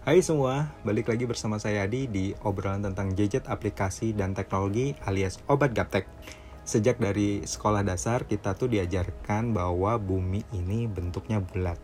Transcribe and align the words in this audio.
Hai 0.00 0.24
semua, 0.24 0.72
balik 0.80 1.12
lagi 1.12 1.28
bersama 1.28 1.60
saya 1.60 1.84
Adi 1.84 2.08
di 2.08 2.32
obrolan 2.40 2.80
tentang 2.80 3.12
gadget, 3.12 3.44
aplikasi, 3.44 4.16
dan 4.16 4.32
teknologi 4.32 4.96
alias 5.04 5.36
obat 5.44 5.76
gaptek. 5.76 6.08
Sejak 6.64 6.96
dari 6.96 7.44
sekolah 7.44 7.84
dasar 7.84 8.24
kita 8.24 8.56
tuh 8.56 8.72
diajarkan 8.72 9.52
bahwa 9.52 10.00
bumi 10.00 10.40
ini 10.56 10.88
bentuknya 10.88 11.44
bulat. 11.44 11.76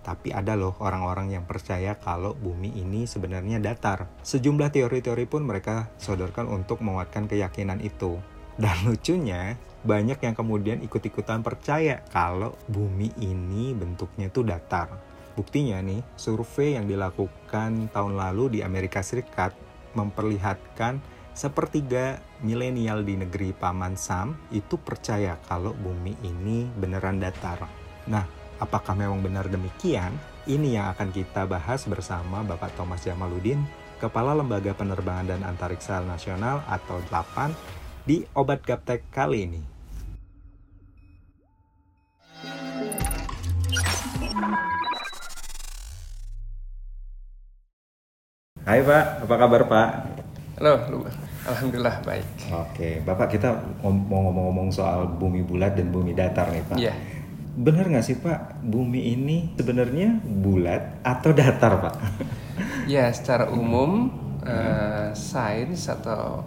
Tapi 0.00 0.32
ada 0.32 0.56
loh 0.56 0.80
orang-orang 0.80 1.36
yang 1.36 1.44
percaya 1.44 1.92
kalau 2.00 2.32
bumi 2.32 2.72
ini 2.72 3.04
sebenarnya 3.04 3.60
datar. 3.60 4.08
Sejumlah 4.24 4.72
teori-teori 4.72 5.28
pun 5.28 5.44
mereka 5.44 5.92
sodorkan 6.00 6.48
untuk 6.48 6.80
menguatkan 6.80 7.28
keyakinan 7.28 7.84
itu. 7.84 8.16
Dan 8.56 8.80
lucunya, 8.88 9.60
banyak 9.84 10.16
yang 10.24 10.32
kemudian 10.32 10.80
ikut-ikutan 10.80 11.44
percaya 11.44 12.00
kalau 12.16 12.56
bumi 12.64 13.12
ini 13.20 13.76
bentuknya 13.76 14.32
tuh 14.32 14.48
datar. 14.48 15.07
Buktinya 15.38 15.78
nih, 15.78 16.02
survei 16.18 16.74
yang 16.74 16.90
dilakukan 16.90 17.94
tahun 17.94 18.18
lalu 18.18 18.58
di 18.58 18.60
Amerika 18.66 19.06
Serikat 19.06 19.54
memperlihatkan 19.94 20.98
sepertiga 21.30 22.18
milenial 22.42 23.06
di 23.06 23.14
negeri 23.14 23.54
Paman 23.54 23.94
Sam 23.94 24.34
itu 24.50 24.74
percaya 24.82 25.38
kalau 25.46 25.78
bumi 25.78 26.18
ini 26.26 26.66
beneran 26.74 27.22
datar. 27.22 27.70
Nah, 28.10 28.26
apakah 28.58 28.98
memang 28.98 29.22
benar 29.22 29.46
demikian? 29.46 30.10
Ini 30.50 30.82
yang 30.82 30.86
akan 30.90 31.14
kita 31.14 31.46
bahas 31.46 31.86
bersama 31.86 32.42
Bapak 32.42 32.74
Thomas 32.74 33.06
Jamaludin, 33.06 33.62
Kepala 34.02 34.34
Lembaga 34.34 34.74
Penerbangan 34.74 35.38
dan 35.38 35.46
Antariksa 35.46 36.02
Nasional 36.02 36.66
atau 36.66 36.98
8 37.06 37.54
di 38.02 38.26
Obat 38.34 38.66
Gaptek 38.66 39.06
kali 39.14 39.46
ini. 39.46 39.77
Hai 48.68 48.84
Pak, 48.84 49.24
apa 49.24 49.34
kabar 49.40 49.64
Pak? 49.64 49.88
Halo. 50.60 51.00
Alhamdulillah 51.48 52.04
baik. 52.04 52.52
Oke, 52.52 53.00
Bapak 53.00 53.32
kita 53.32 53.56
mau 53.80 53.96
ngomong-ngomong 53.96 54.68
soal 54.68 55.08
bumi 55.08 55.40
bulat 55.40 55.72
dan 55.72 55.88
bumi 55.88 56.12
datar 56.12 56.52
nih 56.52 56.60
Pak. 56.68 56.76
Iya. 56.76 56.92
Benar 57.56 57.88
nggak 57.88 58.04
sih 58.04 58.20
Pak, 58.20 58.60
bumi 58.60 59.16
ini 59.16 59.56
sebenarnya 59.56 60.20
bulat 60.20 61.00
atau 61.00 61.32
datar 61.32 61.80
Pak? 61.80 61.94
Ya, 62.92 63.08
secara 63.08 63.48
umum 63.48 64.12
eh, 64.44 65.16
sains 65.16 65.88
atau 65.88 66.44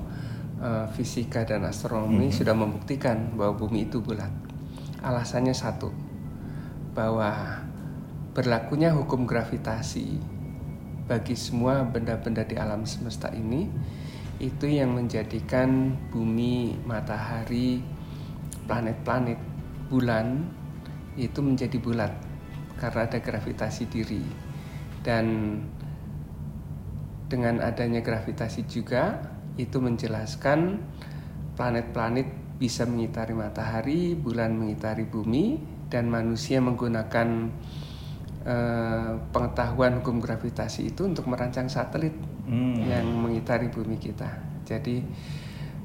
eh, 0.62 0.86
fisika 0.94 1.42
dan 1.42 1.66
astronomi 1.66 2.30
sudah 2.30 2.54
membuktikan 2.54 3.34
bahwa 3.34 3.66
bumi 3.66 3.90
itu 3.90 3.98
bulat. 3.98 4.30
Alasannya 5.02 5.58
satu, 5.58 5.90
bahwa 6.94 7.34
berlakunya 8.38 8.94
hukum 8.94 9.26
gravitasi 9.26 10.41
bagi 11.12 11.36
semua 11.36 11.84
benda-benda 11.84 12.48
di 12.48 12.56
alam 12.56 12.88
semesta 12.88 13.28
ini 13.36 13.67
itu 14.40 14.64
yang 14.64 14.95
menjadikan 14.95 15.92
bumi, 16.08 16.80
matahari, 16.88 17.84
planet-planet, 18.64 19.36
bulan 19.92 20.48
itu 21.20 21.44
menjadi 21.44 21.76
bulat 21.84 22.16
karena 22.80 23.12
ada 23.12 23.20
gravitasi 23.20 23.92
diri. 23.92 24.23
Dan 25.04 25.59
dengan 27.28 27.59
adanya 27.59 28.00
gravitasi 28.00 28.72
juga 28.72 29.20
itu 29.59 29.84
menjelaskan 29.84 30.80
planet-planet 31.59 32.56
bisa 32.56 32.88
mengitari 32.88 33.36
matahari, 33.36 34.16
bulan 34.16 34.56
mengitari 34.56 35.04
bumi 35.04 35.59
dan 35.92 36.08
manusia 36.08 36.64
menggunakan 36.64 37.52
eh, 38.42 39.11
pengetahuan 39.30 40.02
hukum 40.02 40.17
gravitasi 40.17 40.92
itu 40.92 41.06
untuk 41.06 41.30
merancang 41.30 41.70
satelit 41.70 42.14
Hmm. 42.42 42.83
yang 42.83 43.06
mengitari 43.06 43.70
bumi 43.70 43.95
kita. 43.95 44.28
Jadi 44.66 45.00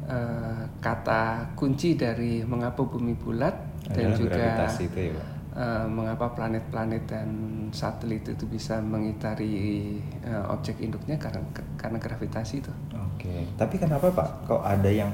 eh, 0.08 0.62
kata 0.80 1.52
kunci 1.54 1.94
dari 1.94 2.40
mengapa 2.42 2.82
bumi 2.82 3.12
bulat 3.12 3.54
dan 3.92 4.10
Adalah 4.10 4.18
juga 4.18 4.46
itu 4.80 4.98
ya 4.98 5.12
Pak? 5.14 5.26
eh, 5.56 5.86
mengapa 5.86 6.26
planet-planet 6.32 7.02
dan 7.06 7.28
satelit 7.70 8.24
itu 8.24 8.44
bisa 8.46 8.80
mengitari 8.80 9.94
eh, 10.24 10.44
objek 10.50 10.80
induknya 10.80 11.20
karena 11.20 11.44
karena 11.76 11.98
gravitasi 12.00 12.54
itu. 12.62 12.72
Oke, 13.14 13.46
tapi 13.54 13.76
kenapa 13.76 14.10
Pak? 14.10 14.28
Kok 14.48 14.62
ada 14.64 14.90
yang 14.90 15.12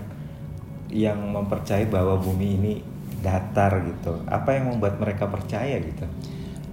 yang 0.92 1.18
mempercayai 1.32 1.88
bahwa 1.88 2.20
bumi 2.20 2.48
ini 2.56 2.72
datar 3.18 3.80
gitu? 3.82 4.14
Apa 4.28 4.56
yang 4.56 4.72
membuat 4.72 5.00
mereka 5.00 5.26
percaya 5.26 5.80
gitu? 5.80 6.04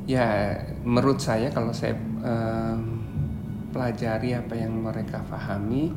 Ya, 0.09 0.57
menurut 0.81 1.21
saya 1.21 1.53
kalau 1.53 1.69
saya 1.69 1.93
em, 2.25 2.81
pelajari 3.69 4.33
apa 4.33 4.57
yang 4.57 4.73
mereka 4.81 5.21
pahami 5.29 5.93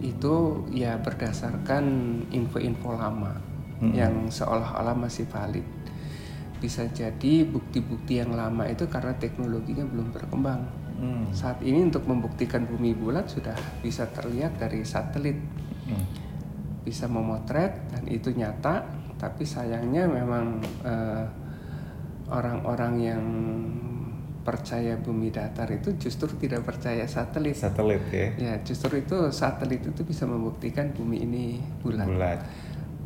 itu 0.00 0.64
ya 0.72 0.96
berdasarkan 0.96 1.84
info-info 2.32 2.96
lama 2.96 3.36
Mm-mm. 3.84 3.92
yang 3.92 4.32
seolah-olah 4.32 4.96
masih 4.96 5.28
valid. 5.28 5.64
Bisa 6.56 6.88
jadi 6.88 7.44
bukti-bukti 7.44 8.24
yang 8.24 8.32
lama 8.32 8.64
itu 8.64 8.88
karena 8.88 9.12
teknologinya 9.20 9.84
belum 9.84 10.08
berkembang. 10.16 10.64
Hmm. 10.96 11.28
Saat 11.28 11.60
ini 11.60 11.84
untuk 11.84 12.08
membuktikan 12.08 12.64
bumi 12.64 12.96
bulat 12.96 13.28
sudah 13.28 13.52
bisa 13.84 14.08
terlihat 14.08 14.56
dari 14.56 14.80
satelit, 14.88 15.36
Hmm. 15.84 16.06
bisa 16.80 17.04
memotret 17.04 17.76
dan 17.92 18.08
itu 18.08 18.32
nyata. 18.32 18.88
Tapi 19.20 19.44
sayangnya 19.44 20.08
memang 20.08 20.64
eh, 20.80 21.43
orang-orang 22.28 22.94
yang 23.00 23.24
percaya 24.44 25.00
bumi 25.00 25.32
datar 25.32 25.64
itu 25.72 25.96
justru 25.96 26.28
tidak 26.36 26.68
percaya 26.68 27.08
satelit. 27.08 27.56
Satelit 27.56 28.04
ya, 28.12 28.28
Ya, 28.36 28.54
justru 28.60 29.00
itu 29.00 29.16
satelit 29.32 29.80
itu 29.80 30.04
bisa 30.04 30.28
membuktikan 30.28 30.92
bumi 30.92 31.24
ini 31.24 31.44
bulat. 31.80 32.04
bulat. 32.04 32.38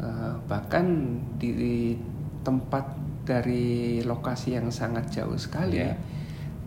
Eh, 0.02 0.34
bahkan 0.50 1.14
di 1.38 1.94
tempat 2.42 2.82
dari 3.22 4.02
lokasi 4.02 4.58
yang 4.58 4.66
sangat 4.74 5.10
jauh 5.14 5.38
sekali, 5.38 5.78
Iya. 5.78 5.94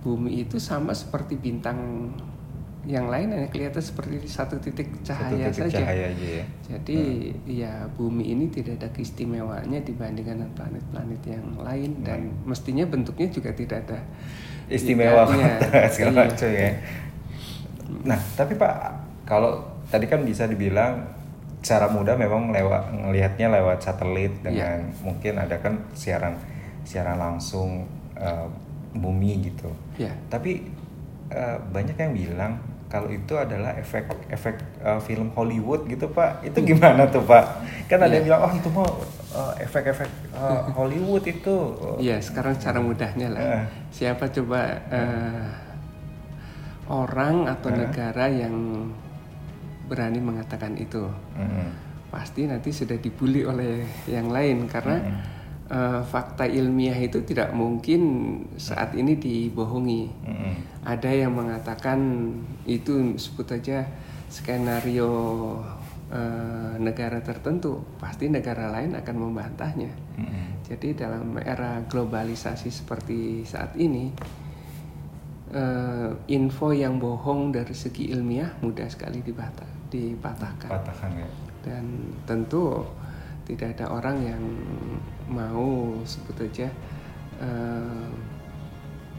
bumi 0.03 0.47
itu 0.47 0.55
sama 0.55 0.95
seperti 0.95 1.35
bintang 1.35 2.11
yang 2.81 3.13
lain 3.13 3.29
hanya 3.29 3.45
kelihatan 3.47 3.77
seperti 3.77 4.25
satu 4.25 4.57
titik 4.57 4.89
Satu 4.99 5.13
cahaya 5.31 5.47
titik 5.47 5.69
saja. 5.69 5.77
cahaya 5.85 6.05
aja 6.09 6.27
ya. 6.41 6.45
Jadi 6.65 6.99
ya 7.45 7.73
bumi 7.93 8.33
ini 8.33 8.49
tidak 8.49 8.81
ada 8.81 8.89
keistimewaannya 8.89 9.85
dibandingkan 9.85 10.41
dengan 10.41 10.51
planet-planet 10.57 11.21
yang 11.23 11.45
lain 11.57 11.91
dan 12.01 12.33
mestinya 12.41 12.81
bentuknya 12.83 13.29
juga 13.29 13.53
tidak 13.53 13.85
ada 13.85 13.99
Istimewa 14.65 15.27
segala 15.93 16.25
Iya. 16.25 16.25
macam 16.25 16.49
ya. 16.49 16.71
Nah, 18.01 18.19
tapi 18.33 18.53
Pak, 18.55 18.73
kalau 19.27 19.59
tadi 19.85 20.07
kan 20.07 20.23
bisa 20.23 20.47
dibilang 20.47 21.03
secara 21.61 21.85
mudah 21.85 22.15
memang 22.15 22.49
lewat 22.49 22.89
ngelihatnya 22.89 23.51
lewat 23.51 23.83
satelit 23.83 24.31
Iya. 24.41 24.43
dengan 24.47 24.79
mungkin 25.03 25.37
ada 25.37 25.59
kan 25.59 25.77
siaran 25.93 26.33
siaran 26.81 27.19
langsung 27.19 27.85
eh, 28.15 28.47
bumi 28.91 29.43
gitu. 29.43 29.69
Ya. 29.97 30.09
Tapi 30.27 30.65
eh, 31.29 31.57
banyak 31.69 31.93
yang 31.93 32.13
bilang 32.15 32.53
kalau 32.91 33.07
itu 33.07 33.33
adalah 33.33 33.71
efek 33.73 34.03
efek 34.27 34.55
eh, 34.83 34.99
film 34.99 35.31
Hollywood 35.31 35.87
gitu 35.87 36.05
Pak. 36.07 36.43
Itu 36.43 36.59
gimana 36.61 37.07
tuh 37.07 37.23
Pak? 37.23 37.45
Kan 37.87 38.03
ada 38.03 38.11
yang 38.11 38.19
Iya. 38.19 38.27
bilang 38.27 38.41
oh 38.43 38.51
itu 38.51 38.69
mau 38.69 38.87
eh, 39.31 39.63
efek-efek 39.63 40.09
eh, 40.29 40.61
Hollywood 40.77 41.23
itu. 41.23 41.55
Iya, 41.97 42.19
sekarang 42.19 42.59
cara 42.59 42.77
mudahnya 42.77 43.27
lah. 43.31 43.41
Eh. 43.41 43.63
Siapa 43.89 44.27
coba 44.27 44.59
eh, 44.91 45.47
orang 46.87 47.47
atau 47.47 47.69
Eh. 47.71 47.77
negara 47.79 48.25
yang 48.27 48.55
berani 49.87 50.19
mengatakan 50.19 50.75
itu? 50.75 51.07
Mm-mm. 51.35 51.67
Pasti 52.11 52.43
nanti 52.43 52.69
sudah 52.69 52.95
dibully 52.95 53.43
oleh 53.43 53.87
yang 54.05 54.27
lain 54.27 54.67
karena 54.67 54.99
Mm-mm. 54.99 55.19
Eh, 55.71 56.01
fakta 56.03 56.43
ilmiah 56.43 56.99
itu 56.99 57.23
tidak 57.23 57.55
mungkin 57.55 58.01
saat 58.59 58.91
ini 58.93 59.15
dibohongi. 59.15 60.03
Mm-mm. 60.27 60.53
Ada 60.83 61.09
yang 61.15 61.31
mengatakan 61.31 61.99
itu 62.67 63.15
sebut 63.15 63.47
aja 63.55 63.87
skenario 64.27 65.11
eh, 66.11 66.75
negara 66.75 67.23
tertentu, 67.23 67.79
pasti 67.95 68.27
negara 68.27 68.67
lain 68.67 68.99
akan 68.99 69.15
membantahnya. 69.15 69.91
Mm-mm. 70.19 70.67
Jadi 70.67 70.95
dalam 70.95 71.39
era 71.39 71.83
globalisasi 71.87 72.67
seperti 72.67 73.47
saat 73.47 73.75
ini, 73.79 74.11
eh, 75.55 76.11
info 76.31 76.75
yang 76.75 76.99
bohong 76.99 77.55
dari 77.55 77.75
segi 77.75 78.11
ilmiah 78.11 78.51
mudah 78.59 78.87
sekali 78.91 79.23
dibata- 79.23 79.87
dipatahkan. 79.91 80.71
Patahkan 80.71 81.11
ya. 81.15 81.27
Dan 81.61 82.15
tentu 82.27 82.81
tidak 83.51 83.75
ada 83.75 83.91
orang 83.91 84.17
yang 84.23 84.43
mau 85.27 85.91
sebut 86.07 86.47
aja 86.47 86.71
eh, 87.43 88.07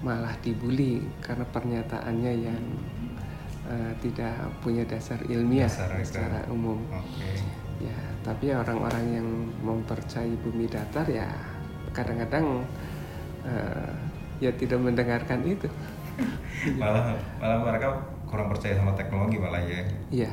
malah 0.01 0.33
dibully 0.41 1.05
karena 1.21 1.45
pernyataannya 1.53 2.33
yang 2.41 2.63
eh, 3.69 3.93
tidak 4.01 4.35
punya 4.65 4.89
dasar 4.89 5.21
ilmiah 5.29 5.69
Dasar 5.69 6.01
itu. 6.01 6.09
secara 6.09 6.49
umum. 6.49 6.81
Oke. 6.89 7.29
Ya, 7.83 7.99
tapi 8.25 8.55
orang-orang 8.55 9.05
yang 9.21 9.29
mempercayai 9.61 10.39
bumi 10.41 10.71
datar 10.71 11.05
ya 11.13 11.29
kadang-kadang 11.93 12.65
eh, 13.45 13.93
ya 14.41 14.51
tidak 14.57 14.81
mendengarkan 14.81 15.45
itu. 15.45 15.69
malah 16.81 17.17
malah 17.41 17.59
mereka 17.65 17.89
kurang 18.29 18.49
percaya 18.53 18.77
sama 18.77 18.93
teknologi 18.97 19.37
malah 19.41 19.61
ya 19.65 19.81
iya 20.13 20.31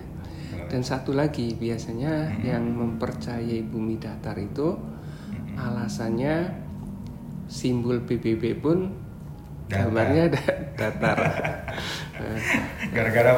dan 0.70 0.82
satu 0.82 1.14
lagi 1.14 1.54
biasanya 1.54 2.30
mm-hmm. 2.30 2.46
yang 2.46 2.64
mempercayai 2.66 3.62
bumi 3.66 4.02
datar 4.02 4.38
itu 4.38 4.74
mm-hmm. 4.78 5.56
alasannya 5.58 6.36
simbol 7.50 8.06
PBB 8.06 8.62
pun 8.62 8.94
datar. 9.70 9.90
gambarnya 9.90 10.24
datar 10.80 11.18
gara-gara 12.96 13.34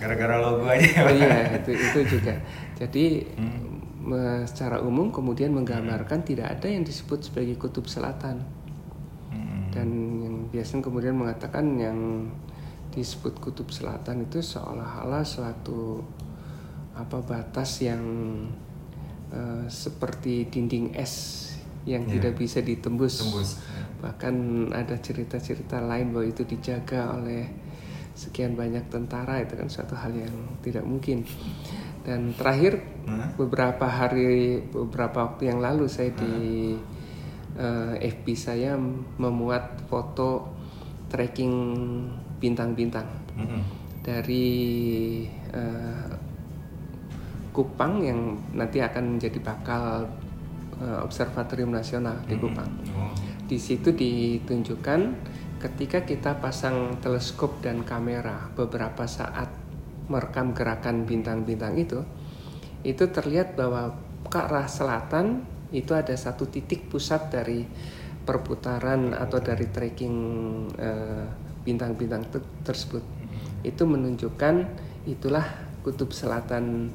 gara-gara 0.00 0.36
logo 0.40 0.64
aja 0.64 1.04
oh 1.04 1.12
iya 1.12 1.60
itu 1.60 1.76
itu 1.76 2.00
juga 2.16 2.40
jadi 2.80 3.28
hmm. 3.36 4.48
secara 4.48 4.80
umum 4.80 5.12
kemudian 5.12 5.52
menggambarkan 5.52 6.24
hmm. 6.24 6.28
tidak 6.32 6.46
ada 6.56 6.72
yang 6.72 6.80
disebut 6.88 7.28
sebagai 7.28 7.60
kutub 7.60 7.84
selatan 7.84 8.40
hmm. 9.28 9.76
dan 9.76 9.88
yang 10.24 10.36
biasanya 10.48 10.88
kemudian 10.88 11.12
mengatakan 11.12 11.76
yang 11.76 12.32
disebut 12.90 13.38
kutub 13.38 13.68
selatan 13.68 14.24
itu 14.24 14.40
seolah-olah 14.40 15.22
suatu 15.22 16.00
apa 17.00 17.24
batas 17.24 17.80
yang 17.80 18.02
uh, 19.32 19.64
seperti 19.66 20.46
dinding 20.52 20.92
es 20.94 21.46
yang 21.88 22.04
yeah. 22.06 22.20
tidak 22.20 22.34
bisa 22.36 22.60
ditembus. 22.60 23.24
Tembus. 23.24 23.50
Bahkan 24.04 24.34
ada 24.72 24.96
cerita-cerita 25.00 25.80
lain 25.80 26.12
bahwa 26.12 26.26
itu 26.28 26.44
dijaga 26.44 27.16
oleh 27.16 27.48
sekian 28.12 28.52
banyak 28.52 28.84
tentara 28.92 29.40
itu 29.40 29.56
kan 29.56 29.68
suatu 29.72 29.96
hal 29.96 30.12
yang 30.12 30.34
tidak 30.60 30.84
mungkin. 30.84 31.24
Dan 32.04 32.36
terakhir 32.36 32.80
huh? 33.08 33.32
beberapa 33.40 33.88
hari 33.88 34.60
beberapa 34.68 35.32
waktu 35.32 35.52
yang 35.52 35.60
lalu 35.64 35.88
saya 35.88 36.12
huh? 36.12 36.18
di 36.20 36.34
uh, 37.56 37.96
eh, 37.96 38.12
FB 38.12 38.26
saya 38.36 38.76
memuat 39.16 39.88
foto 39.88 40.52
tracking 41.08 41.52
bintang-bintang 42.40 43.08
-huh. 43.36 43.62
dari 44.00 44.48
uh, 45.52 46.12
Kupang 47.50 48.02
yang 48.02 48.38
nanti 48.54 48.78
akan 48.78 49.18
menjadi 49.18 49.38
bakal 49.42 50.06
uh, 50.78 51.00
observatorium 51.02 51.74
nasional 51.74 52.22
di 52.26 52.38
Kupang. 52.38 52.70
Oh. 52.94 53.10
Di 53.50 53.58
situ 53.58 53.90
ditunjukkan 53.90 55.00
ketika 55.60 56.06
kita 56.06 56.38
pasang 56.38 56.96
teleskop 57.02 57.60
dan 57.60 57.82
kamera 57.84 58.48
beberapa 58.54 59.04
saat 59.04 59.50
merekam 60.10 60.56
gerakan 60.56 61.06
bintang-bintang 61.06 61.78
itu, 61.78 62.02
itu 62.82 63.04
terlihat 63.12 63.54
bahwa 63.54 63.94
ke 64.26 64.38
arah 64.38 64.66
selatan 64.66 65.46
itu 65.70 65.94
ada 65.94 66.14
satu 66.16 66.50
titik 66.50 66.90
pusat 66.90 67.30
dari 67.30 67.62
perputaran 68.26 69.14
atau 69.16 69.38
dari 69.38 69.70
tracking 69.70 70.16
eh, 70.76 71.26
bintang-bintang 71.62 72.26
uh, 72.30 72.42
tersebut. 72.62 73.02
Itu 73.62 73.86
menunjukkan 73.86 74.54
itulah 75.08 75.46
kutub 75.80 76.12
selatan 76.12 76.92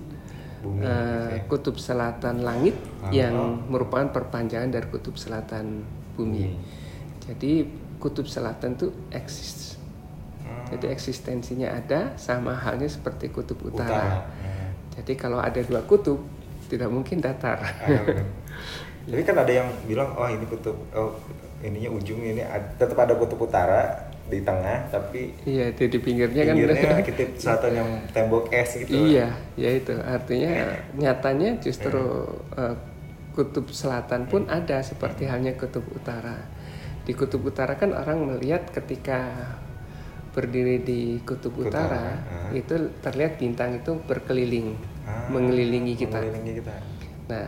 Bumi, 0.66 0.82
uh, 0.82 1.46
kutub 1.46 1.78
selatan 1.78 2.42
langit 2.42 2.74
oh. 3.06 3.14
yang 3.14 3.62
merupakan 3.70 4.10
perpanjangan 4.10 4.74
dari 4.74 4.90
kutub 4.90 5.14
selatan 5.14 5.86
bumi. 6.18 6.50
Hmm. 6.50 6.58
Jadi 7.30 7.70
kutub 8.02 8.26
selatan 8.26 8.74
itu 8.74 8.90
eksis. 9.14 9.78
Hmm. 10.42 10.66
Jadi 10.74 10.90
eksistensinya 10.90 11.70
ada 11.70 12.18
sama 12.18 12.58
halnya 12.58 12.90
seperti 12.90 13.30
kutub 13.30 13.62
utara. 13.62 13.86
utara. 13.86 14.10
Hmm. 14.42 14.70
Jadi 14.98 15.14
kalau 15.14 15.38
ada 15.38 15.62
dua 15.62 15.86
kutub 15.86 16.18
tidak 16.66 16.90
mungkin 16.90 17.22
datar. 17.22 17.62
Ah, 17.62 19.14
Tapi 19.14 19.22
kan 19.22 19.38
ada 19.38 19.54
yang 19.54 19.70
bilang 19.86 20.18
oh 20.18 20.26
ini 20.26 20.50
kutub 20.50 20.74
oh 20.98 21.14
ininya 21.62 21.94
ujung 21.94 22.22
ini 22.26 22.42
tetap 22.78 22.98
ada 22.98 23.14
kutub 23.14 23.38
utara 23.46 24.05
di 24.26 24.42
tengah 24.42 24.90
tapi 24.90 25.38
iya 25.46 25.70
di, 25.70 25.86
di 25.86 26.00
pinggirnya, 26.02 26.50
pinggirnya 26.50 26.82
kan 26.82 27.06
kita 27.06 27.24
selatan 27.38 27.72
yang 27.78 27.90
tembok 28.10 28.50
es 28.50 28.74
gitu. 28.82 28.90
Iya 28.90 29.38
ya 29.54 29.70
itu. 29.70 29.94
Artinya 30.02 30.82
nyatanya 30.98 31.62
justru 31.62 32.26
uh, 32.58 32.76
kutub 33.38 33.70
selatan 33.70 34.26
pun 34.26 34.50
ada 34.50 34.82
seperti 34.82 35.30
halnya 35.30 35.54
kutub 35.54 35.86
utara. 35.94 36.42
Di 37.06 37.14
kutub 37.14 37.46
utara 37.46 37.78
kan 37.78 37.94
orang 37.94 38.34
melihat 38.34 38.66
ketika 38.74 39.30
berdiri 40.34 40.82
di 40.82 41.22
kutub, 41.22 41.54
kutub 41.54 41.70
utara, 41.70 42.18
uh. 42.26 42.52
itu 42.58 42.98
terlihat 43.06 43.38
bintang 43.38 43.78
itu 43.78 43.94
berkeliling 44.10 44.74
uh, 45.06 45.30
mengelilingi 45.30 45.94
kita. 46.02 46.18
mengelilingi 46.18 46.54
kita. 46.66 46.76
Nah 47.30 47.48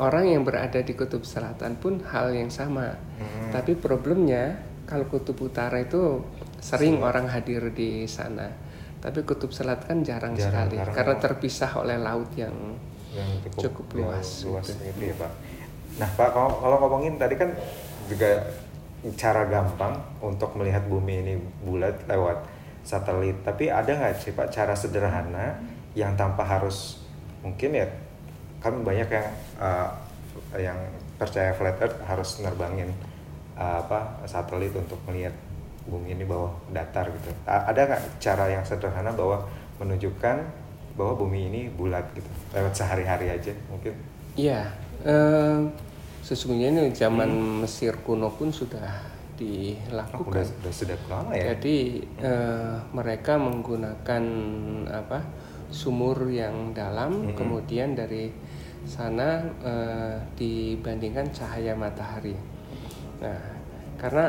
orang 0.00 0.32
yang 0.32 0.40
berada 0.40 0.80
di 0.80 0.96
kutub 0.96 1.28
selatan 1.28 1.76
pun 1.76 2.00
hal 2.00 2.32
yang 2.32 2.48
sama. 2.48 2.96
Hmm. 3.14 3.54
tapi 3.54 3.78
problemnya 3.78 4.73
kalau 4.84 5.08
kutub 5.08 5.36
utara 5.40 5.80
itu 5.80 6.24
sering 6.60 7.00
Selatan. 7.00 7.08
orang 7.08 7.26
hadir 7.32 7.62
di 7.72 8.04
sana 8.08 8.48
tapi 9.04 9.20
kutub 9.20 9.52
selatan 9.52 9.84
kan 9.84 9.98
jarang, 10.00 10.32
jarang 10.32 10.40
sekali 10.40 10.76
karena, 10.80 10.94
karena 10.96 11.14
terpisah 11.20 11.70
oleh 11.76 12.00
laut 12.00 12.32
yang, 12.40 12.56
yang 13.12 13.28
cukup, 13.44 13.84
cukup 13.84 13.86
luas, 14.00 14.48
luas 14.48 14.66
gitu. 14.72 14.80
gitu 14.80 15.02
ya 15.12 15.14
pak 15.20 15.32
nah 16.00 16.08
pak 16.16 16.28
kalau, 16.32 16.50
kalau 16.56 16.76
ngomongin 16.80 17.20
tadi 17.20 17.36
kan 17.36 17.52
juga 18.08 18.48
cara 19.20 19.44
gampang 19.44 20.00
untuk 20.24 20.56
melihat 20.56 20.88
bumi 20.88 21.20
ini 21.20 21.34
bulat 21.60 22.08
lewat 22.08 22.48
satelit 22.80 23.36
tapi 23.44 23.68
ada 23.68 23.92
nggak 23.92 24.16
sih 24.16 24.32
pak 24.32 24.48
cara 24.48 24.72
sederhana 24.72 25.60
yang 25.92 26.16
tanpa 26.16 26.40
harus 26.40 27.04
mungkin 27.44 27.76
ya 27.76 27.86
kan 28.64 28.80
banyak 28.80 29.08
yang 29.12 29.28
uh, 29.60 29.92
yang 30.56 30.78
percaya 31.20 31.52
flat 31.52 31.76
earth 31.84 32.00
harus 32.08 32.40
nerbangin 32.40 32.88
uh, 33.58 33.82
apa 33.82 34.24
satelit 34.26 34.74
untuk 34.74 34.98
melihat 35.08 35.32
bumi 35.84 36.16
ini 36.16 36.24
bawah 36.24 36.52
datar 36.72 37.12
gitu. 37.12 37.28
Ada 37.44 37.80
nggak 37.84 38.02
cara 38.20 38.44
yang 38.48 38.64
sederhana 38.64 39.12
bahwa 39.12 39.44
menunjukkan 39.76 40.36
bahwa 40.94 41.12
bumi 41.18 41.50
ini 41.50 41.60
bulat 41.74 42.06
gitu 42.14 42.30
lewat 42.54 42.72
sehari-hari 42.72 43.34
aja 43.34 43.52
mungkin? 43.66 43.92
Iya, 44.38 44.70
uh, 45.02 45.66
sesungguhnya 46.22 46.70
ini 46.70 46.94
zaman 46.94 47.28
hmm. 47.30 47.66
Mesir 47.66 47.94
kuno 48.02 48.30
pun 48.30 48.54
sudah 48.54 49.14
dilakukan. 49.34 50.30
Oh, 50.30 50.46
sudah, 50.46 50.72
sudah 50.72 50.98
lama 51.10 51.34
ya. 51.34 51.54
Jadi 51.54 52.06
uh, 52.22 52.78
mereka 52.94 53.34
menggunakan 53.34 54.24
apa 54.88 55.18
sumur 55.74 56.30
yang 56.30 56.70
dalam, 56.70 57.30
hmm. 57.30 57.34
kemudian 57.34 57.98
dari 57.98 58.30
sana 58.86 59.42
uh, 59.66 60.16
dibandingkan 60.38 61.26
cahaya 61.34 61.74
matahari. 61.74 62.53
Nah, 63.24 63.40
karena 63.96 64.28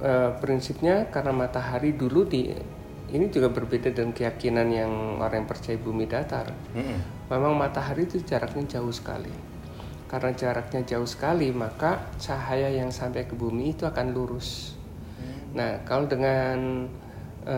e, 0.00 0.12
prinsipnya 0.40 1.12
karena 1.12 1.36
matahari 1.36 1.92
dulu 1.92 2.24
di 2.24 2.48
ini 3.10 3.26
juga 3.28 3.50
berbeda 3.50 3.90
dengan 3.90 4.14
keyakinan 4.14 4.68
yang 4.70 4.92
orang 5.18 5.44
yang 5.44 5.48
percaya 5.50 5.76
bumi 5.76 6.06
datar. 6.06 6.54
Mm-hmm. 6.72 6.98
Memang 7.28 7.58
matahari 7.58 8.06
itu 8.06 8.22
jaraknya 8.22 8.78
jauh 8.78 8.94
sekali. 8.94 9.34
Karena 10.06 10.30
jaraknya 10.34 10.82
jauh 10.86 11.06
sekali, 11.06 11.50
maka 11.50 12.10
cahaya 12.18 12.70
yang 12.70 12.90
sampai 12.90 13.26
ke 13.26 13.34
bumi 13.34 13.74
itu 13.74 13.86
akan 13.86 14.14
lurus. 14.14 14.74
Mm-hmm. 14.78 15.38
Nah, 15.58 15.70
kalau 15.82 16.06
dengan 16.06 16.86
e, 17.42 17.56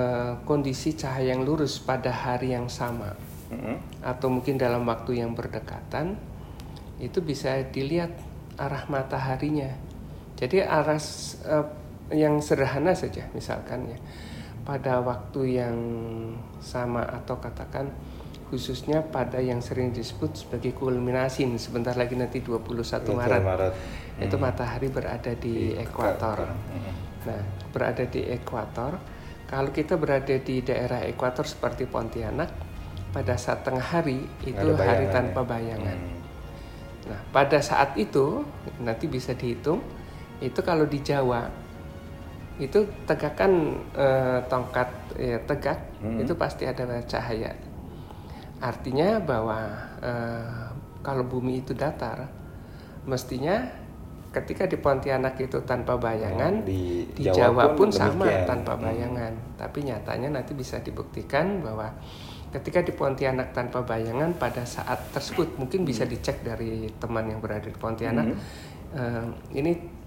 kondisi 0.49 0.97
cahaya 0.97 1.37
yang 1.37 1.45
lurus 1.45 1.77
pada 1.77 2.09
hari 2.09 2.57
yang 2.57 2.73
sama, 2.73 3.13
mm-hmm. 3.53 4.09
atau 4.09 4.33
mungkin 4.33 4.57
dalam 4.57 4.89
waktu 4.89 5.21
yang 5.21 5.37
berdekatan, 5.37 6.17
itu 6.97 7.21
bisa 7.21 7.61
dilihat 7.69 8.17
arah 8.57 8.89
mataharinya 8.89 9.92
jadi 10.43 10.67
aras 10.67 11.39
uh, 11.47 11.63
yang 12.11 12.43
sederhana 12.43 12.91
saja 12.99 13.31
misalkan 13.31 13.87
ya 13.87 13.99
pada 14.67 14.99
waktu 14.99 15.63
yang 15.63 15.79
sama 16.59 17.07
atau 17.07 17.39
katakan 17.39 17.95
khususnya 18.51 19.01
pada 19.01 19.41
yang 19.41 19.65
sering 19.65 19.97
disebut 19.97 20.45
sebagai 20.45 20.77
kulminasi 20.77 21.47
sebentar 21.57 21.97
lagi 21.97 22.19
nanti 22.19 22.45
21 22.45 22.69
Maret, 23.17 23.43
Maret. 23.43 23.73
Hmm. 23.73 24.25
itu 24.29 24.37
matahari 24.37 24.93
berada 24.93 25.33
di, 25.33 25.73
di 25.73 25.81
ekuator. 25.81 26.53
Hmm. 26.53 26.93
Nah, 27.33 27.43
berada 27.73 28.05
di 28.05 28.21
ekuator. 28.29 29.01
Kalau 29.49 29.73
kita 29.73 29.97
berada 29.97 30.37
di 30.37 30.61
daerah 30.61 31.01
ekuator 31.09 31.49
seperti 31.49 31.89
Pontianak, 31.89 32.53
pada 33.09 33.41
saat 33.41 33.65
tengah 33.65 33.85
hari 33.85 34.21
itu 34.45 34.69
hari 34.77 35.09
tanpa 35.09 35.49
bayangan. 35.49 35.97
Hmm. 35.97 36.21
Nah, 37.09 37.21
pada 37.33 37.57
saat 37.65 37.97
itu 37.97 38.45
nanti 38.85 39.09
bisa 39.09 39.33
dihitung 39.33 39.81
itu 40.43 40.61
kalau 40.61 40.85
di 40.85 40.99
Jawa 41.01 41.47
itu 42.61 42.85
tegakkan 43.09 43.79
eh, 43.97 44.39
tongkat 44.51 44.91
ya, 45.17 45.39
tegak 45.47 45.79
hmm. 46.03 46.21
itu 46.27 46.33
pasti 46.37 46.69
ada 46.69 46.85
cahaya 47.07 47.55
artinya 48.61 49.23
bahwa 49.23 49.59
eh, 50.03 50.67
kalau 51.03 51.27
bumi 51.27 51.63
itu 51.63 51.75
datar 51.75 52.27
mestinya 53.07 53.83
ketika 54.33 54.65
di 54.65 54.81
Pontianak 54.81 55.37
itu 55.37 55.61
tanpa 55.63 56.01
bayangan, 56.01 56.65
di, 56.65 57.05
di 57.13 57.29
Jawa, 57.29 57.37
Jawa 57.37 57.65
pun, 57.77 57.77
pun 57.77 57.89
sama 57.93 58.27
tanpa 58.49 58.75
hmm. 58.75 58.83
bayangan. 58.83 59.33
Hmm. 59.37 59.55
Tapi 59.61 59.79
nyatanya 59.85 60.29
nanti 60.33 60.57
bisa 60.57 60.81
dibuktikan 60.81 61.61
bahwa 61.61 61.93
ketika 62.49 62.81
di 62.81 62.97
Pontianak 62.97 63.53
tanpa 63.53 63.85
bayangan 63.85 64.33
pada 64.41 64.65
saat 64.65 65.13
tersebut 65.13 65.61
mungkin 65.61 65.85
bisa 65.85 66.09
dicek 66.09 66.41
dari 66.41 66.89
teman 66.97 67.29
yang 67.29 67.45
berada 67.45 67.69
di 67.69 67.77
Pontianak. 67.77 68.27
Hmm. 68.33 68.41
Uh, 68.93 69.29
ini 69.53 70.02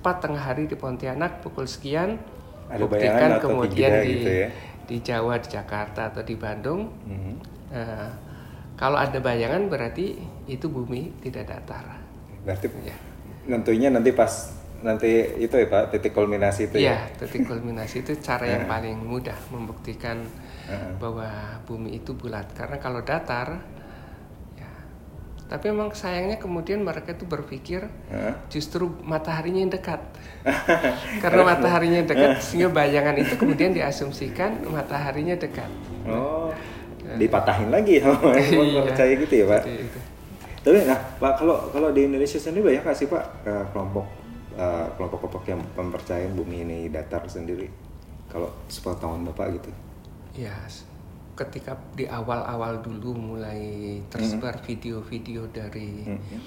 tepat 0.00 0.16
tengah 0.24 0.40
hari 0.40 0.64
di 0.64 0.80
Pontianak 0.80 1.44
pukul 1.44 1.68
sekian 1.68 2.16
Ada 2.72 2.88
buktikan 2.88 3.30
kemudian 3.36 3.92
di 4.00 4.10
gitu 4.16 4.30
ya? 4.32 4.48
di 4.88 4.96
Jawa, 5.04 5.36
di 5.38 5.48
Jakarta 5.52 6.08
atau 6.08 6.24
di 6.24 6.34
Bandung. 6.40 6.88
Mhm. 7.04 7.34
eh, 7.70 8.08
kalau 8.74 8.96
ada 8.96 9.20
bayangan 9.20 9.68
berarti 9.68 10.16
itu 10.48 10.66
bumi 10.72 11.12
tidak 11.20 11.52
datar. 11.52 12.00
Berarti 12.42 12.72
Ya. 12.80 12.96
nentunya 13.44 13.92
nanti 13.92 14.16
pas 14.16 14.56
nanti 14.80 15.36
itu 15.36 15.52
ya 15.52 15.68
Pak 15.68 15.92
titik 15.92 16.16
kulminasi 16.16 16.72
itu 16.72 16.80
Iya, 16.80 16.96
ya. 16.96 17.12
titik 17.20 17.44
kulminasi 17.44 18.00
itu 18.00 18.16
cara 18.24 18.48
yang 18.48 18.64
paling 18.72 18.96
mudah 18.96 19.36
membuktikan 19.52 20.24
Heeh. 20.64 20.96
bahwa 20.96 21.28
bumi 21.68 22.00
itu 22.00 22.16
bulat. 22.16 22.48
Karena 22.56 22.80
kalau 22.80 23.04
datar, 23.04 23.60
ya. 23.60 23.79
Tapi 25.50 25.66
memang 25.74 25.90
sayangnya 25.90 26.38
kemudian 26.38 26.86
mereka 26.86 27.10
itu 27.10 27.26
berpikir 27.26 27.90
Heeh. 28.06 28.34
justru 28.46 28.86
mataharinya 29.02 29.66
yang 29.66 29.72
dekat. 29.74 29.98
Karena 31.22 31.42
mataharinya 31.42 32.06
dekat, 32.06 32.38
sehingga 32.38 32.70
bayangan 32.70 33.18
itu 33.18 33.34
kemudian 33.34 33.74
diasumsikan 33.74 34.62
mataharinya 34.70 35.34
dekat. 35.34 35.66
Oh, 36.06 36.54
dipatahin 37.18 37.74
lagi 37.74 37.98
sama 37.98 38.30
yang 38.38 38.62
Iya. 38.62 38.80
percaya 38.86 39.12
gitu 39.18 39.34
ya 39.42 39.46
Pak. 39.50 39.62
Tapi 40.62 40.78
nah 40.86 40.98
Pak 41.18 41.32
kalau 41.42 41.56
kalau 41.74 41.90
di 41.90 42.06
Indonesia 42.06 42.38
sendiri 42.38 42.70
banyak 42.70 42.82
nggak 42.86 42.94
sih 42.96 43.10
Pak 43.10 43.24
kelompok 43.74 44.06
eh, 44.54 44.86
kelompok-kelompok 44.94 45.42
yang 45.50 45.60
mempercayai 45.74 46.30
bumi 46.30 46.62
ini 46.62 46.78
datar 46.86 47.26
sendiri? 47.26 47.66
Kalau 48.30 48.54
sepengetahuan 48.70 49.26
Bapak 49.26 49.58
gitu. 49.58 49.70
Ya, 50.46 50.54
ketika 51.40 51.72
di 51.96 52.04
awal-awal 52.04 52.84
dulu 52.84 53.16
mulai 53.16 53.96
tersebar 54.12 54.60
video-video 54.60 55.48
dari 55.48 56.04
Mhm. 56.04 56.40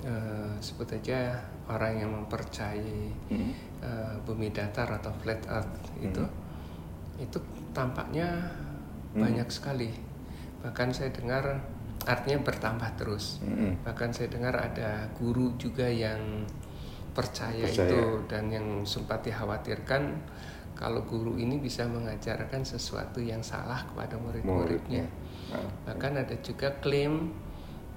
eh, 0.00 0.52
sebut 0.58 0.90
aja 0.90 1.38
orang 1.68 1.92
yang 2.02 2.10
mempercayai 2.10 3.04
Mhm. 3.30 3.52
eh, 3.80 4.14
bumi 4.26 4.50
datar 4.50 4.88
atau 4.90 5.12
flat 5.22 5.38
earth 5.46 5.76
itu, 6.02 6.24
itu 7.16 7.38
tampaknya 7.70 8.26
banyak 9.12 9.46
sekali. 9.48 9.92
Bahkan 10.64 10.88
saya 10.90 11.12
dengar 11.14 11.44
artinya 12.04 12.40
bertambah 12.40 12.90
terus. 12.96 13.38
Mhm. 13.44 13.84
Bahkan 13.84 14.10
saya 14.10 14.28
dengar 14.32 14.56
ada 14.56 15.04
guru 15.14 15.52
juga 15.60 15.84
yang 15.86 16.48
percaya, 17.12 17.66
Percaya. 17.66 17.90
itu 17.90 18.00
dan 18.26 18.48
yang 18.48 18.66
sempat 18.86 19.20
dikhawatirkan 19.20 20.16
kalau 20.80 21.04
guru 21.04 21.36
ini 21.36 21.60
bisa 21.60 21.84
mengajarkan 21.84 22.64
sesuatu 22.64 23.20
yang 23.20 23.44
salah 23.44 23.84
kepada 23.84 24.16
murid-muridnya. 24.16 25.04
Nah, 25.52 25.68
Bahkan 25.84 26.24
ada 26.24 26.32
juga 26.40 26.72
klaim 26.80 27.36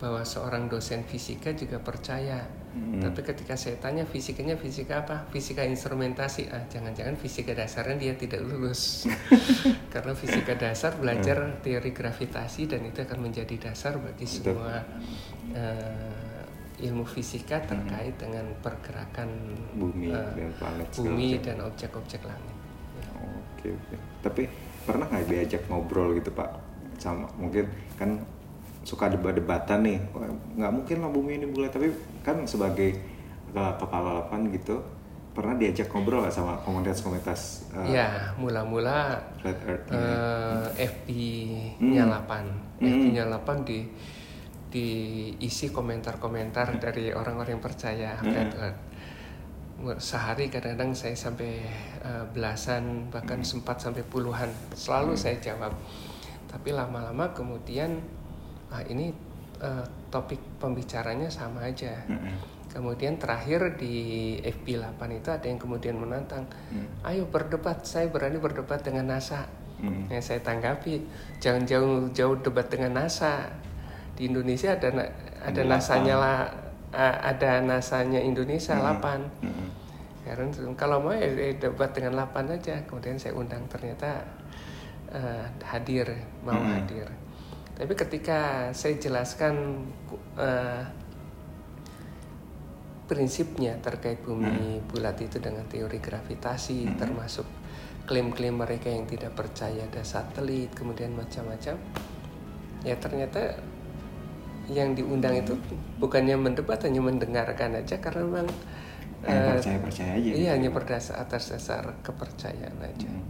bahwa 0.03 0.19
seorang 0.27 0.67
dosen 0.67 1.07
fisika 1.07 1.55
juga 1.55 1.79
percaya. 1.79 2.43
Tapi 2.73 3.21
ketika 3.21 3.53
saya 3.53 3.77
tanya 3.77 4.01
fisikanya 4.01 4.57
fisika 4.57 5.05
apa? 5.05 5.29
Fisika 5.29 5.61
instrumentasi. 5.61 6.49
Ah, 6.49 6.65
jangan-jangan 6.67 7.15
fisika 7.21 7.53
dasarnya 7.53 7.95
dia 7.95 8.13
tidak 8.17 8.41
lulus. 8.43 9.05
Karena 9.93 10.17
fisika 10.17 10.57
dasar 10.57 10.97
belajar 10.97 11.61
teori 11.61 11.93
gravitasi 11.93 12.65
dan 12.65 12.81
itu 12.89 13.05
akan 13.05 13.29
menjadi 13.29 13.69
dasar 13.69 14.01
bagi 14.01 14.25
semua 14.25 14.81
eh, 15.53 16.33
ilmu 16.81 17.05
fisika 17.05 17.61
terkait 17.61 18.17
dengan 18.17 18.49
pergerakan 18.59 19.29
bumi 19.77 20.09
eh, 20.09 20.33
dan 20.33 20.49
planet 20.57 20.87
bumi 20.97 21.29
dan 21.39 21.57
objek-objek 21.61 22.25
langit. 22.25 22.52
Oke 23.63 23.71
oke. 23.71 23.95
Tapi 24.19 24.43
pernah 24.83 25.07
nggak 25.07 25.31
diajak 25.31 25.63
ngobrol 25.71 26.11
gitu 26.19 26.35
Pak 26.35 26.51
sama 26.99 27.31
mungkin 27.39 27.71
kan 27.95 28.19
suka 28.83 29.07
debat-debatan 29.07 29.79
nih 29.87 29.97
nggak 30.59 30.71
mungkin 30.75 30.97
lah 30.99 31.07
bumi 31.07 31.39
ini 31.39 31.47
bulat 31.47 31.71
tapi 31.71 31.87
kan 32.19 32.43
sebagai 32.43 32.99
uh, 33.55 33.71
kepala 33.79 34.19
lapan 34.23 34.51
gitu 34.51 34.83
pernah 35.31 35.55
diajak 35.55 35.87
ngobrol 35.89 36.27
nggak 36.27 36.35
sama 36.35 36.59
komunitas-komunitas 36.61 37.71
uh, 37.73 37.87
Ya, 37.87 38.35
mula-mula 38.35 39.23
flat 39.39 39.57
earth 39.65 39.87
eh, 39.89 40.67
FB-nya 40.83 42.03
8. 42.05 42.83
Hmm. 42.83 42.85
FB-nya 42.85 43.23
8 43.31 43.63
di 43.63 43.79
diisi 44.73 45.69
komentar-komentar 45.69 46.81
dari 46.81 47.13
orang-orang 47.13 47.57
yang 47.57 47.63
percaya 47.63 48.19
Hmm. 48.19 48.29
flat 48.29 48.51
earth. 48.59 48.81
Sehari 49.99 50.47
kadang-kadang 50.47 50.95
saya 50.95 51.15
sampai 51.15 51.63
eh, 52.03 52.23
belasan 52.31 53.07
bahkan 53.11 53.39
Hmm. 53.39 53.47
sempat 53.47 53.79
sampai 53.79 54.03
puluhan. 54.07 54.47
Selalu 54.75 55.15
saya 55.15 55.35
jawab. 55.39 55.75
Tapi 56.47 56.69
lama-lama 56.71 57.33
kemudian 57.35 57.99
ah 58.71 58.83
ini 58.87 59.11
eh, 59.63 59.85
topik 60.11 60.39
pembicaranya 60.59 61.31
sama 61.31 61.63
aja. 61.67 61.95
Mm-mm. 62.07 62.35
Kemudian 62.73 63.21
terakhir 63.21 63.77
di 63.77 64.33
FB 64.41 64.81
8 64.81 64.97
itu 65.13 65.29
ada 65.29 65.45
yang 65.45 65.61
kemudian 65.61 65.93
menantang, 65.93 66.49
Hmm. 66.73 66.89
ayo 67.05 67.29
berdebat, 67.29 67.85
saya 67.85 68.09
berani 68.09 68.41
berdebat 68.41 68.81
dengan 68.81 69.13
NASA. 69.13 69.45
Mm. 69.77 70.09
Yang 70.09 70.23
saya 70.25 70.39
tanggapi, 70.41 71.05
jangan 71.37 71.69
jauh-jauh 71.69 72.41
debat 72.41 72.65
dengan 72.65 72.97
NASA. 72.97 73.45
Di 74.17 74.25
Indonesia 74.25 74.73
ada 74.73 74.89
ada 75.43 75.61
NASA-nya 75.61 76.15
lah, 76.17 76.49
ada 76.93 77.59
NASA-nya 77.59 78.21
Indonesia 78.21 78.77
Mm. 78.77 78.83
8. 79.01 79.43
Mm-mm. 79.43 79.69
Karena 80.23 80.45
kalau 80.79 81.03
mau 81.03 81.11
ya 81.11 81.27
ya 81.27 81.51
debat 81.57 81.91
dengan 81.91 82.23
8 82.23 82.47
aja. 82.53 82.79
Kemudian 82.87 83.17
saya 83.19 83.33
undang 83.35 83.65
ternyata 83.67 84.23
eh, 85.13 85.45
hadir, 85.67 86.07
mau 86.45 86.57
Mm. 86.57 86.73
hadir. 86.79 87.07
Tapi 87.73 87.93
ketika 87.97 88.69
saya 88.71 88.95
jelaskan 89.01 89.83
eh, 90.37 90.83
prinsipnya 93.03 93.75
terkait 93.83 94.23
bumi 94.23 94.79
bulat 94.87 95.19
itu 95.19 95.37
dengan 95.37 95.67
teori 95.67 95.99
gravitasi 95.99 96.95
termasuk 96.95 97.43
klaim-klaim 98.07 98.55
mereka 98.55 98.87
yang 98.87 99.03
tidak 99.03 99.35
percaya 99.35 99.83
ada 99.83 100.01
satelit 100.07 100.71
kemudian 100.71 101.11
macam-macam 101.11 101.75
ya 102.87 102.95
ternyata 102.99 103.59
yang 104.71 104.93
diundang 104.93 105.35
itu 105.35 105.53
bukannya 105.97 106.35
mendebat 106.35 106.79
hanya 106.83 107.01
mendengarkan 107.01 107.75
aja 107.75 107.99
karena 107.99 108.23
memang 108.23 108.47
Hanya 109.23 109.39
eh, 109.39 109.51
percaya-percaya 109.55 110.11
aja 110.15 110.29
iya 110.29 110.35
gitu. 110.35 110.53
hanya 110.55 110.69
berdasar 110.69 111.15
atas 111.19 111.51
dasar 111.51 111.83
kepercayaan 111.99 112.79
aja 112.79 113.07
Hmm. 113.07 113.27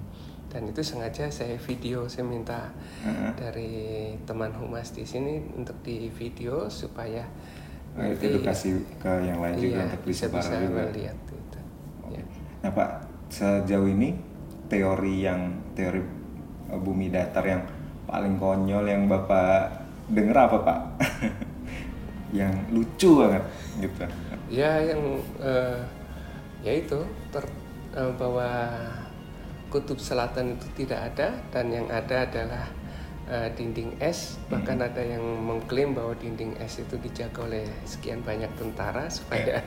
dan 0.49 0.69
itu 0.69 0.85
sengaja 0.85 1.29
saya 1.29 1.57
video 1.57 2.05
saya 2.05 2.21
minta 2.23 2.69
Heeh. 3.01 3.31
dari 3.33 3.73
teman 4.23 4.53
humas 4.53 4.93
di 4.93 5.01
sini 5.01 5.41
untuk 5.53 5.77
di 5.81 6.09
video 6.09 6.69
supaya 6.69 7.25
Eh, 7.93 8.09
nanti 8.09 8.25
edukasi 8.25 8.69
ke 8.97 9.11
yang 9.21 9.37
lain 9.37 9.53
juga 9.53 9.77
iya, 9.77 9.85
untuk 9.85 10.01
bisa 10.03 10.25
bisa 10.25 10.57
juga. 10.57 10.81
melihat 10.89 11.13
itu. 11.29 11.59
Oke. 12.01 12.17
Ya. 12.17 12.25
Nah 12.61 12.71
Pak, 12.73 12.89
sejauh 13.29 13.85
ini 13.85 14.17
teori 14.65 15.21
yang 15.21 15.41
teori 15.73 16.01
uh, 16.69 16.79
bumi 16.81 17.13
datar 17.13 17.45
yang 17.45 17.61
paling 18.03 18.41
konyol 18.41 18.89
yang 18.89 19.05
Bapak 19.05 19.82
denger 20.09 20.35
apa 20.35 20.57
Pak? 20.63 20.79
yang 22.39 22.53
lucu 22.73 23.21
banget 23.21 23.43
gitu. 23.77 24.03
Ya 24.49 24.81
yang 24.81 25.21
eh, 25.37 25.79
ya 26.65 26.73
itu 26.73 26.99
ter, 27.29 27.45
eh, 27.93 28.11
bahwa 28.17 28.49
kutub 29.69 29.97
selatan 30.01 30.57
itu 30.57 30.85
tidak 30.85 31.13
ada 31.13 31.33
dan 31.53 31.65
yang 31.69 31.87
ada 31.93 32.25
adalah 32.25 32.65
eh, 33.29 33.49
dinding 33.53 33.97
es 34.01 34.41
bahkan 34.49 34.81
ada 34.81 35.01
yang 35.01 35.21
mengklaim 35.21 35.93
bahwa 35.93 36.17
dinding 36.17 36.57
es 36.57 36.81
itu 36.81 36.97
dijaga 36.97 37.45
oleh 37.45 37.65
sekian 37.85 38.25
banyak 38.25 38.49
tentara 38.57 39.09
supaya 39.09 39.61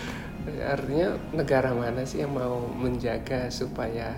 artinya 0.74 1.16
negara 1.32 1.70
mana 1.72 2.02
sih 2.04 2.24
yang 2.24 2.34
mau 2.36 2.60
menjaga 2.60 3.48
supaya 3.48 4.16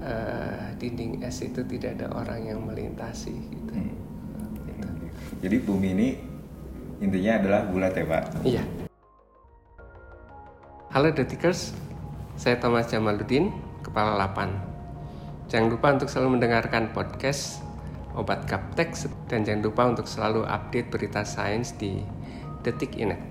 eh, 0.00 0.76
dinding 0.80 1.20
es 1.20 1.40
itu 1.44 1.64
tidak 1.68 2.00
ada 2.00 2.08
orang 2.16 2.48
yang 2.48 2.60
melintasi 2.64 3.36
gitu. 3.36 3.72
Hmm. 3.76 3.99
Jadi 5.40 5.56
bumi 5.64 5.88
ini 5.96 6.08
intinya 7.00 7.40
adalah 7.40 7.60
bulat 7.64 7.96
ya 7.96 8.04
Pak. 8.04 8.22
Iya. 8.44 8.62
Halo 10.92 11.08
Detikers, 11.16 11.72
saya 12.36 12.60
Thomas 12.60 12.92
Jamaluddin, 12.92 13.48
Kepala 13.80 14.20
Lapan. 14.20 14.52
Jangan 15.48 15.72
lupa 15.72 15.96
untuk 15.96 16.12
selalu 16.12 16.36
mendengarkan 16.36 16.92
podcast 16.92 17.64
Obat 18.12 18.44
Gaptek 18.44 18.92
dan 19.32 19.48
jangan 19.48 19.62
lupa 19.64 19.82
untuk 19.88 20.04
selalu 20.04 20.44
update 20.44 20.92
berita 20.92 21.24
sains 21.24 21.72
di 21.72 22.04
Detik 22.60 23.00
Inet. 23.00 23.29